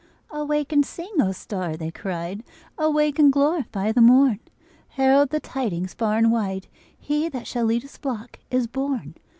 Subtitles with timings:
[0.31, 2.41] "Awake and sing, O star!" they cried.
[2.75, 4.39] "Awake and glorify the morn!
[4.97, 6.65] Herald the tidings far and wide
[6.99, 9.13] He that shall lead His flock is born!"